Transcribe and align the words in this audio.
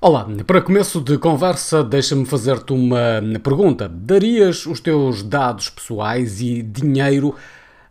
Olá, 0.00 0.24
para 0.46 0.62
começo 0.62 1.00
de 1.00 1.18
conversa, 1.18 1.82
deixa-me 1.82 2.24
fazer-te 2.24 2.72
uma 2.72 3.20
pergunta. 3.42 3.88
Darias 3.88 4.64
os 4.64 4.78
teus 4.78 5.24
dados 5.24 5.70
pessoais 5.70 6.40
e 6.40 6.62
dinheiro 6.62 7.34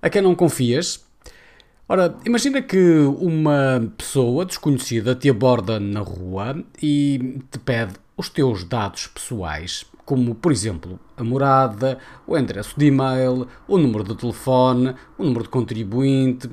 a 0.01 0.09
quem 0.09 0.21
não 0.21 0.33
confias? 0.33 1.05
Ora, 1.85 2.15
imagina 2.25 2.61
que 2.61 2.77
uma 3.19 3.91
pessoa 3.97 4.45
desconhecida 4.45 5.15
te 5.15 5.29
aborda 5.29 5.81
na 5.81 5.99
rua 5.99 6.63
e 6.81 7.41
te 7.51 7.59
pede 7.59 7.95
os 8.15 8.29
teus 8.29 8.63
dados 8.63 9.07
pessoais, 9.07 9.85
como 10.05 10.33
por 10.33 10.53
exemplo 10.53 10.97
a 11.17 11.25
morada, 11.25 11.99
o 12.25 12.37
endereço 12.37 12.79
de 12.79 12.85
e-mail, 12.85 13.49
o 13.67 13.77
número 13.77 14.05
de 14.05 14.15
telefone, 14.15 14.95
o 15.17 15.25
número 15.25 15.43
de 15.43 15.49
contribuinte, 15.49 16.49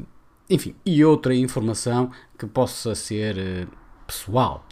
enfim, 0.50 0.74
e 0.84 1.04
outra 1.04 1.32
informação 1.32 2.10
que 2.36 2.44
possa 2.44 2.92
ser 2.96 3.38
eh, 3.38 3.66
pessoal. 4.04 4.66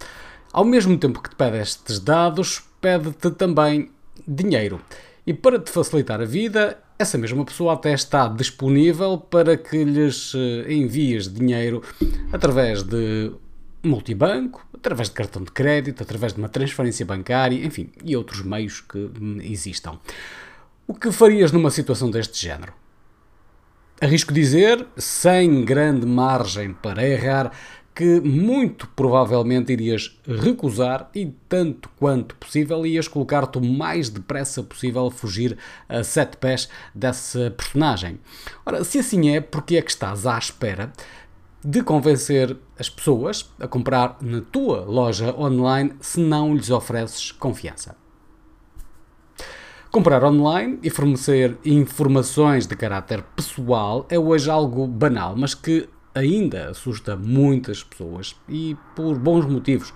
Ao 0.52 0.64
mesmo 0.64 0.98
tempo 0.98 1.22
que 1.22 1.30
te 1.30 1.36
pede 1.36 1.58
estes 1.58 1.98
dados, 1.98 2.62
pede-te 2.80 3.30
também 3.30 3.90
dinheiro. 4.28 4.80
E 5.26 5.32
para 5.32 5.58
te 5.58 5.70
facilitar 5.70 6.20
a 6.20 6.26
vida, 6.26 6.78
essa 6.98 7.16
mesma 7.16 7.44
pessoa 7.44 7.72
até 7.72 7.94
está 7.94 8.28
disponível 8.28 9.16
para 9.16 9.56
que 9.56 9.82
lhes 9.82 10.34
eh, 10.34 10.72
envies 10.74 11.32
dinheiro 11.32 11.82
através 12.32 12.82
de 12.82 13.32
multibanco, 13.82 14.66
através 14.74 15.08
de 15.08 15.14
cartão 15.14 15.42
de 15.42 15.50
crédito, 15.50 16.02
através 16.02 16.34
de 16.34 16.38
uma 16.38 16.48
transferência 16.48 17.06
bancária, 17.06 17.64
enfim, 17.64 17.90
e 18.04 18.14
outros 18.14 18.42
meios 18.42 18.80
que 18.80 18.98
hum, 18.98 19.38
existam. 19.40 19.98
O 20.86 20.92
que 20.92 21.10
farias 21.10 21.50
numa 21.50 21.70
situação 21.70 22.10
deste 22.10 22.42
género? 22.42 22.74
Arrisco 24.02 24.34
dizer, 24.34 24.84
sem 24.96 25.64
grande 25.64 26.04
margem 26.04 26.74
para 26.74 27.06
errar, 27.06 27.52
que 27.94 28.20
muito 28.20 28.88
provavelmente 28.88 29.72
irias 29.72 30.18
recusar 30.26 31.10
e, 31.14 31.26
tanto 31.48 31.90
quanto 31.98 32.34
possível, 32.36 32.86
ias 32.86 33.06
colocar-te 33.06 33.58
o 33.58 33.64
mais 33.64 34.08
depressa 34.08 34.62
possível 34.62 35.06
a 35.06 35.10
fugir 35.10 35.58
a 35.88 36.02
sete 36.02 36.36
pés 36.38 36.68
dessa 36.94 37.50
personagem. 37.50 38.18
Ora, 38.64 38.82
se 38.82 38.98
assim 38.98 39.30
é, 39.30 39.40
porque 39.40 39.76
é 39.76 39.82
que 39.82 39.90
estás 39.90 40.26
à 40.26 40.38
espera 40.38 40.92
de 41.64 41.82
convencer 41.82 42.56
as 42.78 42.88
pessoas 42.88 43.48
a 43.60 43.68
comprar 43.68 44.16
na 44.20 44.40
tua 44.40 44.84
loja 44.84 45.34
online 45.38 45.94
se 46.00 46.18
não 46.18 46.54
lhes 46.54 46.70
ofereces 46.70 47.30
confiança? 47.30 47.94
Comprar 49.90 50.24
online 50.24 50.78
e 50.82 50.88
fornecer 50.88 51.58
informações 51.62 52.66
de 52.66 52.74
caráter 52.74 53.22
pessoal 53.36 54.06
é 54.08 54.18
hoje 54.18 54.48
algo 54.48 54.86
banal, 54.86 55.36
mas 55.36 55.54
que 55.54 55.86
ainda 56.14 56.70
assusta 56.70 57.16
muitas 57.16 57.82
pessoas 57.82 58.36
e 58.48 58.76
por 58.94 59.18
bons 59.18 59.46
motivos 59.46 59.92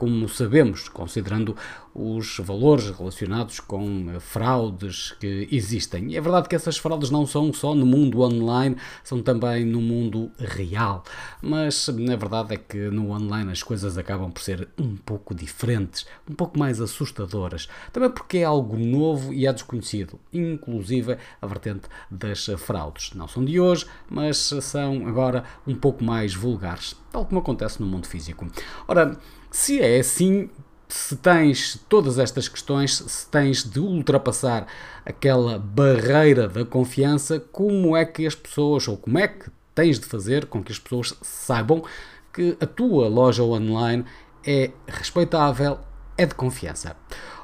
como 0.00 0.26
sabemos, 0.30 0.88
considerando 0.88 1.54
os 1.94 2.38
valores 2.38 2.88
relacionados 2.88 3.60
com 3.60 4.18
fraudes 4.18 5.12
que 5.20 5.46
existem. 5.52 6.16
É 6.16 6.20
verdade 6.22 6.48
que 6.48 6.56
essas 6.56 6.78
fraudes 6.78 7.10
não 7.10 7.26
são 7.26 7.52
só 7.52 7.74
no 7.74 7.84
mundo 7.84 8.22
online, 8.22 8.76
são 9.04 9.20
também 9.20 9.62
no 9.66 9.82
mundo 9.82 10.32
real. 10.38 11.04
Mas 11.42 11.86
na 11.88 12.16
verdade 12.16 12.54
é 12.54 12.56
que 12.56 12.78
no 12.88 13.10
online 13.10 13.52
as 13.52 13.62
coisas 13.62 13.98
acabam 13.98 14.30
por 14.30 14.40
ser 14.40 14.70
um 14.78 14.96
pouco 14.96 15.34
diferentes, 15.34 16.06
um 16.26 16.34
pouco 16.34 16.58
mais 16.58 16.80
assustadoras. 16.80 17.68
Também 17.92 18.08
porque 18.08 18.38
é 18.38 18.44
algo 18.44 18.78
novo 18.78 19.34
e 19.34 19.46
é 19.46 19.52
desconhecido, 19.52 20.18
inclusive 20.32 21.18
a 21.42 21.46
vertente 21.46 21.88
das 22.10 22.46
fraudes. 22.56 23.12
Não 23.12 23.28
são 23.28 23.44
de 23.44 23.60
hoje, 23.60 23.84
mas 24.08 24.38
são 24.38 25.06
agora 25.06 25.44
um 25.66 25.74
pouco 25.74 26.02
mais 26.02 26.32
vulgares, 26.32 26.96
tal 27.12 27.26
como 27.26 27.40
acontece 27.40 27.82
no 27.82 27.86
mundo 27.86 28.06
físico. 28.06 28.46
Ora, 28.88 29.18
se 29.50 29.80
é 29.80 29.98
assim, 29.98 30.48
se 30.88 31.16
tens 31.16 31.78
todas 31.88 32.18
estas 32.18 32.48
questões, 32.48 32.96
se 32.96 33.28
tens 33.28 33.64
de 33.64 33.80
ultrapassar 33.80 34.66
aquela 35.04 35.58
barreira 35.58 36.48
da 36.48 36.64
confiança, 36.64 37.40
como 37.52 37.96
é 37.96 38.04
que 38.04 38.26
as 38.26 38.34
pessoas, 38.34 38.86
ou 38.88 38.96
como 38.96 39.18
é 39.18 39.28
que 39.28 39.50
tens 39.74 39.98
de 39.98 40.06
fazer 40.06 40.46
com 40.46 40.62
que 40.62 40.72
as 40.72 40.78
pessoas 40.78 41.14
saibam 41.22 41.82
que 42.32 42.56
a 42.60 42.66
tua 42.66 43.08
loja 43.08 43.42
online 43.42 44.04
é 44.44 44.70
respeitável, 44.86 45.78
é 46.16 46.26
de 46.26 46.34
confiança. 46.34 46.96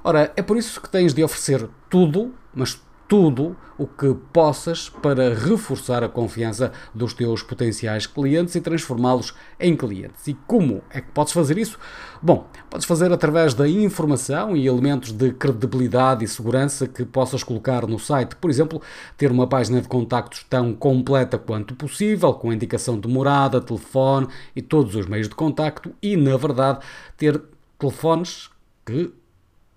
Ora, 0.05 0.33
é 0.37 0.43
por 0.43 0.57
isso 0.57 0.81
que 0.81 0.89
tens 0.89 1.13
de 1.13 1.25
oferecer 1.25 1.69
tudo, 1.91 2.35
mas 2.55 2.81
tudo 3.09 3.57
o 3.79 3.87
que 3.87 4.15
possas 4.33 4.89
para 4.89 5.35
reforçar 5.35 6.03
a 6.03 6.09
confiança 6.09 6.73
dos 6.95 7.13
teus 7.13 7.43
potenciais 7.43 8.07
clientes 8.07 8.55
e 8.55 8.61
transformá-los 8.61 9.35
em 9.61 9.77
clientes. 9.77 10.27
E 10.27 10.35
como 10.47 10.83
é 10.91 11.01
que 11.01 11.11
podes 11.11 11.33
fazer 11.33 11.59
isso? 11.59 11.79
Bom, 12.23 12.49
podes 12.71 12.87
fazer 12.87 13.13
através 13.13 13.55
da 13.55 13.69
informação 13.69 14.57
e 14.57 14.67
elementos 14.67 15.13
de 15.13 15.33
credibilidade 15.33 16.25
e 16.25 16.29
segurança 16.29 16.87
que 16.87 17.05
possas 17.05 17.45
colocar 17.45 17.87
no 17.87 17.99
site. 17.99 18.35
Por 18.37 18.51
exemplo, 18.51 18.81
ter 19.17 19.31
uma 19.31 19.47
página 19.47 19.81
de 19.81 19.89
contactos 19.89 20.45
tão 20.49 20.73
completa 20.75 21.39
quanto 21.39 21.75
possível, 21.75 22.33
com 22.35 22.53
indicação 22.53 22.99
de 22.99 23.09
morada, 23.09 23.61
telefone 23.61 24.27
e 24.55 24.63
todos 24.63 24.95
os 24.95 25.07
meios 25.07 25.29
de 25.29 25.35
contacto 25.35 25.95
e, 26.03 26.17
na 26.17 26.37
verdade, 26.37 26.81
ter 27.17 27.41
telefones 27.79 28.49
que 28.85 29.13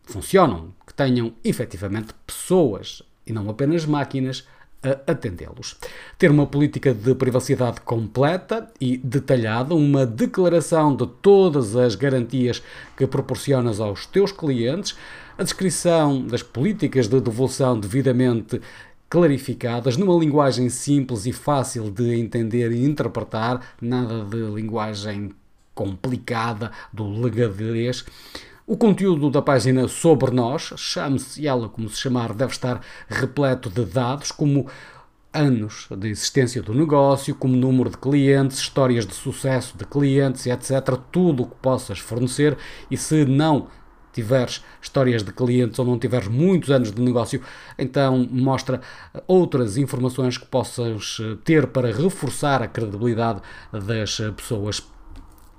funcionam, 0.03 0.73
que 0.87 0.93
tenham 0.93 1.33
efetivamente 1.43 2.13
pessoas 2.25 3.03
e 3.29 3.33
não 3.33 3.49
apenas 3.49 3.85
máquinas 3.85 4.45
a 4.81 5.11
atendê-los. 5.11 5.77
Ter 6.17 6.31
uma 6.31 6.47
política 6.47 6.93
de 6.93 7.13
privacidade 7.13 7.81
completa 7.81 8.67
e 8.79 8.97
detalhada, 8.97 9.75
uma 9.75 10.05
declaração 10.05 10.95
de 10.95 11.05
todas 11.21 11.75
as 11.75 11.95
garantias 11.95 12.63
que 12.97 13.05
proporcionas 13.05 13.79
aos 13.79 14.05
teus 14.05 14.31
clientes, 14.31 14.95
a 15.37 15.43
descrição 15.43 16.25
das 16.25 16.43
políticas 16.43 17.07
de 17.07 17.19
devolução 17.19 17.79
devidamente 17.79 18.61
clarificadas, 19.09 19.97
numa 19.97 20.17
linguagem 20.17 20.69
simples 20.69 21.25
e 21.25 21.33
fácil 21.33 21.89
de 21.89 22.13
entender 22.13 22.71
e 22.71 22.85
interpretar, 22.85 23.75
nada 23.81 24.23
de 24.23 24.37
linguagem 24.37 25.31
complicada 25.73 26.71
do 26.93 27.07
legadez 27.07 28.05
o 28.69 28.77
conteúdo 28.77 29.31
da 29.31 29.41
página 29.41 29.87
sobre 29.87 30.29
nós, 30.29 30.73
chame-se 30.77 31.47
ela 31.47 31.67
como 31.67 31.89
se 31.89 31.99
chamar, 31.99 32.33
deve 32.33 32.51
estar 32.51 32.79
repleto 33.07 33.67
de 33.67 33.83
dados 33.83 34.31
como 34.31 34.67
anos 35.33 35.87
de 35.97 36.07
existência 36.07 36.61
do 36.61 36.75
negócio, 36.75 37.33
como 37.33 37.55
número 37.55 37.89
de 37.89 37.97
clientes, 37.97 38.59
histórias 38.59 39.07
de 39.07 39.15
sucesso 39.15 39.75
de 39.75 39.85
clientes, 39.85 40.45
etc. 40.45 40.99
Tudo 41.11 41.41
o 41.41 41.45
que 41.47 41.55
possas 41.55 41.97
fornecer 41.97 42.55
e 42.91 42.95
se 42.95 43.25
não 43.25 43.69
tiveres 44.13 44.63
histórias 44.79 45.23
de 45.23 45.33
clientes 45.33 45.79
ou 45.79 45.85
não 45.85 45.97
tiveres 45.97 46.27
muitos 46.27 46.69
anos 46.69 46.91
de 46.91 47.01
negócio, 47.01 47.41
então 47.75 48.29
mostra 48.29 48.81
outras 49.25 49.77
informações 49.77 50.37
que 50.37 50.45
possas 50.45 51.17
ter 51.43 51.65
para 51.65 51.91
reforçar 51.91 52.61
a 52.61 52.67
credibilidade 52.67 53.41
das 53.73 54.21
pessoas 54.37 54.79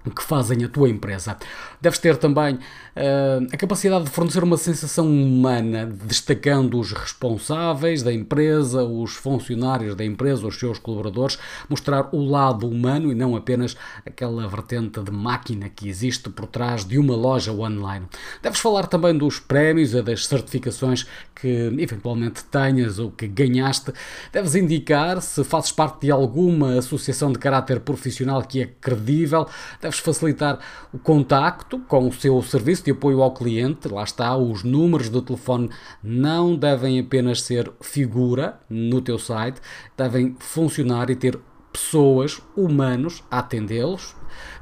que 0.08 0.22
fazem 0.22 0.64
a 0.64 0.68
tua 0.68 0.88
empresa. 0.88 1.36
Deves 1.80 1.98
ter 1.98 2.16
também 2.16 2.54
uh, 2.54 3.46
a 3.52 3.56
capacidade 3.56 4.04
de 4.04 4.10
fornecer 4.10 4.42
uma 4.42 4.56
sensação 4.56 5.06
humana, 5.06 5.86
destacando 6.04 6.78
os 6.78 6.92
responsáveis 6.92 8.02
da 8.02 8.12
empresa, 8.12 8.82
os 8.82 9.12
funcionários 9.12 9.94
da 9.94 10.04
empresa, 10.04 10.46
os 10.46 10.58
seus 10.58 10.78
colaboradores, 10.78 11.38
mostrar 11.68 12.08
o 12.14 12.24
lado 12.24 12.68
humano 12.68 13.12
e 13.12 13.14
não 13.14 13.36
apenas 13.36 13.76
aquela 14.06 14.46
vertente 14.48 15.00
de 15.00 15.10
máquina 15.10 15.68
que 15.68 15.88
existe 15.88 16.30
por 16.30 16.46
trás 16.46 16.84
de 16.84 16.98
uma 16.98 17.14
loja 17.14 17.52
online. 17.52 18.06
Deves 18.42 18.60
falar 18.60 18.86
também 18.86 19.16
dos 19.16 19.38
prémios 19.38 19.92
e 19.92 20.02
das 20.02 20.26
certificações 20.26 21.06
que 21.34 21.48
eventualmente 21.78 22.44
tenhas 22.44 22.98
ou 22.98 23.10
que 23.10 23.26
ganhaste. 23.26 23.92
Deves 24.32 24.54
indicar 24.54 25.20
se 25.22 25.42
fazes 25.42 25.72
parte 25.72 26.02
de 26.02 26.10
alguma 26.10 26.78
associação 26.78 27.32
de 27.32 27.38
caráter 27.38 27.80
profissional 27.80 28.42
que 28.42 28.62
é 28.62 28.66
credível. 28.80 29.46
Deves 29.80 29.89
deves 29.90 29.98
facilitar 29.98 30.60
o 30.92 30.98
contacto 30.98 31.80
com 31.80 32.06
o 32.06 32.12
seu 32.12 32.40
serviço 32.42 32.84
de 32.84 32.92
apoio 32.92 33.22
ao 33.22 33.34
cliente. 33.34 33.88
Lá 33.88 34.04
está, 34.04 34.36
os 34.36 34.62
números 34.62 35.08
do 35.08 35.20
telefone 35.20 35.68
não 36.02 36.54
devem 36.54 37.00
apenas 37.00 37.42
ser 37.42 37.70
figura 37.80 38.60
no 38.70 39.00
teu 39.00 39.18
site, 39.18 39.60
devem 39.96 40.36
funcionar 40.38 41.10
e 41.10 41.16
ter 41.16 41.38
pessoas, 41.72 42.40
humanos, 42.56 43.22
a 43.30 43.38
atendê-los. 43.40 44.14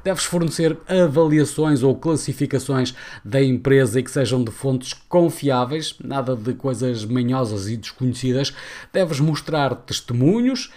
Deves 0.03 0.23
fornecer 0.23 0.77
avaliações 0.87 1.83
ou 1.83 1.95
classificações 1.95 2.93
da 3.23 3.41
empresa 3.41 3.99
e 3.99 4.03
que 4.03 4.11
sejam 4.11 4.43
de 4.43 4.51
fontes 4.51 4.93
confiáveis, 4.93 5.95
nada 6.03 6.35
de 6.35 6.53
coisas 6.53 7.05
manhosas 7.05 7.67
e 7.67 7.77
desconhecidas. 7.77 8.53
Deves 8.91 9.19
mostrar 9.19 9.75
testemunhos 9.75 10.71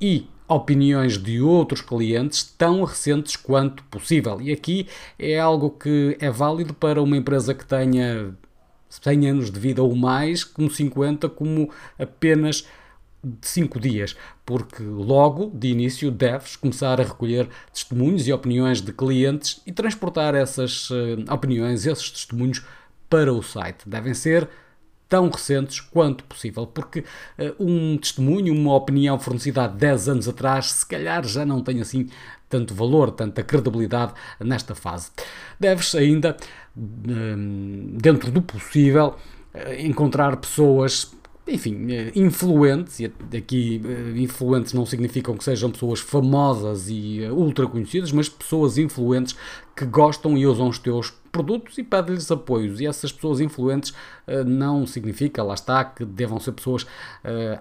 e 0.00 0.28
opiniões 0.48 1.18
de 1.18 1.40
outros 1.40 1.82
clientes 1.82 2.42
tão 2.56 2.82
recentes 2.82 3.36
quanto 3.36 3.84
possível. 3.84 4.40
E 4.40 4.50
aqui 4.50 4.88
é 5.18 5.38
algo 5.38 5.70
que 5.70 6.16
é 6.18 6.30
válido 6.30 6.72
para 6.72 7.02
uma 7.02 7.16
empresa 7.16 7.54
que 7.54 7.66
tenha 7.66 8.34
100 8.88 9.28
anos 9.28 9.50
de 9.50 9.60
vida 9.60 9.82
ou 9.82 9.94
mais, 9.94 10.42
como 10.42 10.70
50, 10.70 11.28
como 11.28 11.70
apenas 11.98 12.66
de 13.22 13.46
5 13.46 13.80
dias, 13.80 14.16
porque 14.46 14.82
logo 14.82 15.50
de 15.52 15.68
início 15.68 16.10
deves 16.10 16.56
começar 16.56 17.00
a 17.00 17.04
recolher 17.04 17.48
testemunhos 17.72 18.26
e 18.26 18.32
opiniões 18.32 18.80
de 18.80 18.92
clientes 18.92 19.60
e 19.66 19.72
transportar 19.72 20.34
essas 20.34 20.88
uh, 20.90 20.94
opiniões, 21.30 21.84
esses 21.84 22.10
testemunhos 22.10 22.62
para 23.10 23.32
o 23.32 23.42
site. 23.42 23.88
Devem 23.88 24.14
ser 24.14 24.48
tão 25.08 25.30
recentes 25.30 25.80
quanto 25.80 26.24
possível, 26.24 26.66
porque 26.66 27.00
uh, 27.00 27.54
um 27.58 27.96
testemunho, 27.96 28.52
uma 28.54 28.74
opinião 28.74 29.18
fornecida 29.18 29.64
há 29.64 29.66
10 29.66 30.08
anos 30.08 30.28
atrás, 30.28 30.70
se 30.72 30.86
calhar 30.86 31.24
já 31.26 31.46
não 31.46 31.62
tem 31.62 31.80
assim 31.80 32.08
tanto 32.48 32.74
valor, 32.74 33.10
tanta 33.10 33.42
credibilidade 33.42 34.12
nesta 34.40 34.74
fase. 34.74 35.10
Deves 35.58 35.94
ainda, 35.94 36.36
uh, 36.76 38.00
dentro 38.00 38.30
do 38.30 38.42
possível, 38.42 39.16
uh, 39.54 39.72
encontrar 39.80 40.36
pessoas 40.36 41.16
enfim, 41.50 41.86
influentes, 42.14 43.00
e 43.00 43.06
aqui 43.34 43.80
influentes 44.16 44.74
não 44.74 44.84
significam 44.84 45.34
que 45.34 45.42
sejam 45.42 45.70
pessoas 45.70 45.98
famosas 45.98 46.90
e 46.90 47.22
ultra 47.30 47.66
conhecidas, 47.66 48.12
mas 48.12 48.28
pessoas 48.28 48.76
influentes 48.76 49.34
que 49.74 49.86
gostam 49.86 50.36
e 50.36 50.46
usam 50.46 50.68
os 50.68 50.78
teus 50.78 51.10
produtos 51.30 51.78
e 51.78 51.82
pede-lhes 51.82 52.30
apoios. 52.30 52.80
E 52.80 52.86
essas 52.86 53.12
pessoas 53.12 53.40
influentes 53.40 53.90
uh, 53.90 54.44
não 54.44 54.86
significa, 54.86 55.42
lá 55.42 55.54
está, 55.54 55.84
que 55.84 56.04
devam 56.04 56.40
ser 56.40 56.52
pessoas. 56.52 56.82
Uh, 56.82 57.58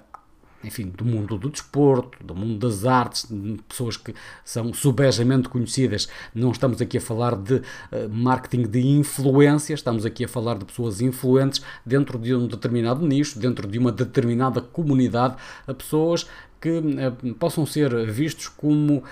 enfim, 0.63 0.87
do 0.89 1.05
mundo 1.05 1.37
do 1.37 1.49
desporto, 1.49 2.23
do 2.23 2.33
mundo 2.33 2.57
das 2.57 2.85
artes, 2.85 3.27
pessoas 3.67 3.95
que 3.95 4.13
são 4.43 4.73
subejamente 4.73 5.49
conhecidas. 5.49 6.07
Não 6.33 6.51
estamos 6.51 6.81
aqui 6.81 6.97
a 6.97 7.01
falar 7.01 7.35
de 7.35 7.55
uh, 7.55 7.63
marketing 8.09 8.63
de 8.63 8.85
influência, 8.85 9.73
estamos 9.73 10.05
aqui 10.05 10.25
a 10.25 10.27
falar 10.27 10.57
de 10.57 10.65
pessoas 10.65 10.99
influentes 10.99 11.61
dentro 11.85 12.17
de 12.17 12.33
um 12.33 12.47
determinado 12.47 13.05
nicho, 13.05 13.39
dentro 13.39 13.67
de 13.67 13.77
uma 13.77 13.91
determinada 13.91 14.59
comunidade, 14.61 15.35
a 15.67 15.73
pessoas 15.73 16.27
que 16.59 16.69
uh, 16.69 17.35
possam 17.35 17.65
ser 17.65 18.05
vistos 18.07 18.47
como 18.47 18.97
uh, 18.97 19.03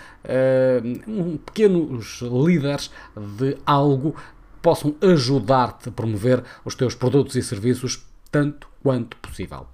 um, 1.08 1.38
pequenos 1.38 2.22
líderes 2.22 2.90
de 3.38 3.56
algo 3.66 4.16
possam 4.66 4.96
ajudar-te 5.00 5.90
a 5.90 5.92
promover 5.92 6.44
os 6.66 6.74
teus 6.74 6.96
produtos 6.96 7.36
e 7.36 7.44
serviços 7.44 8.04
tanto 8.32 8.68
quanto 8.82 9.16
possível. 9.18 9.68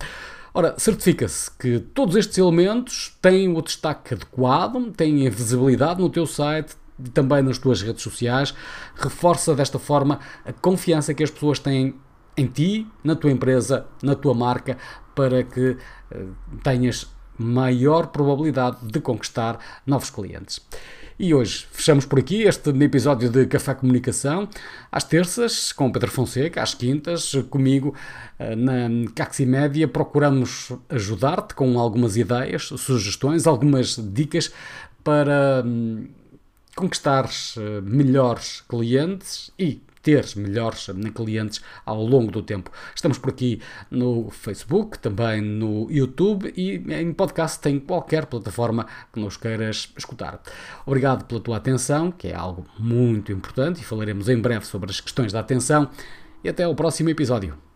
Ora, 0.54 0.76
certifica-se 0.78 1.50
que 1.58 1.80
todos 1.80 2.18
estes 2.18 2.38
elementos 2.38 3.18
têm 3.22 3.56
o 3.56 3.62
destaque 3.62 4.16
adequado, 4.16 4.92
têm 4.92 5.26
a 5.26 5.30
visibilidade 5.30 6.02
no 6.02 6.10
teu 6.10 6.28
site, 6.28 6.76
e 7.00 7.10
também 7.10 7.42
nas 7.42 7.58
tuas 7.58 7.82
redes 7.82 8.04
sociais, 8.04 8.54
reforça 8.98 9.56
desta 9.56 9.80
forma 9.80 10.20
a 10.44 10.52
confiança 10.52 11.14
que 11.14 11.24
as 11.24 11.32
pessoas 11.32 11.58
têm 11.58 11.96
em 12.36 12.48
ti, 12.48 12.86
na 13.02 13.16
tua 13.16 13.32
empresa, 13.32 13.86
na 14.04 14.14
tua 14.14 14.34
marca, 14.34 14.78
para 15.16 15.42
que 15.42 15.78
uh, 16.14 16.36
tenhas 16.62 17.10
maior 17.38 18.08
probabilidade 18.08 18.86
de 18.86 19.00
conquistar 19.00 19.58
novos 19.86 20.10
clientes. 20.10 20.60
E 21.24 21.36
hoje 21.36 21.68
fechamos 21.72 22.04
por 22.04 22.18
aqui 22.18 22.42
este 22.42 22.72
episódio 22.84 23.30
de 23.30 23.46
Café 23.46 23.76
Comunicação, 23.76 24.50
às 24.92 25.04
terças, 25.04 25.72
com 25.72 25.92
Pedro 25.92 26.10
Fonseca, 26.10 26.64
às 26.64 26.74
quintas, 26.74 27.34
comigo 27.48 27.94
eh, 28.40 28.56
na 28.56 28.90
Caximédia. 29.14 29.88
Procuramos 29.88 30.72
ajudar-te 30.90 31.54
com 31.54 31.78
algumas 31.78 32.18
ideias, 32.18 32.64
sugestões, 32.64 33.46
algumas 33.46 33.98
dicas 34.12 34.52
para 35.04 35.62
hum, 35.64 36.08
conquistares 36.76 37.54
eh, 37.56 37.82
melhores 37.82 38.62
clientes 38.68 39.52
e 39.60 39.80
ter 40.02 40.26
melhores 40.36 40.88
clientes 41.14 41.62
ao 41.86 42.04
longo 42.04 42.32
do 42.32 42.42
tempo. 42.42 42.72
Estamos 42.96 43.18
por 43.18 43.30
aqui 43.30 43.62
no 43.90 44.30
Facebook, 44.30 45.00
também 45.00 45.42
no 45.42 45.90
YouTube 45.92 46.54
e 46.56 46.76
em 46.94 47.14
podcast 47.14 47.68
em 47.70 47.80
qualquer 47.80 48.26
plataforma 48.26 48.88
que 49.14 49.20
nos 49.20 49.38
queiras 49.38 49.92
escutar. 49.98 50.42
Obrigado 50.86 51.26
pela 51.26 51.40
tua 51.40 51.58
atenção, 51.58 52.12
que 52.12 52.28
é 52.28 52.36
algo 52.36 52.66
muito 52.78 53.32
importante 53.32 53.82
e 53.82 53.84
falaremos 53.84 54.30
em 54.30 54.40
breve 54.40 54.66
sobre 54.66 54.90
as 54.90 55.00
questões 55.00 55.32
da 55.32 55.40
atenção 55.40 55.90
e 56.44 56.50
até 56.50 56.64
ao 56.64 56.76
próximo 56.76 57.10
episódio. 57.10 57.71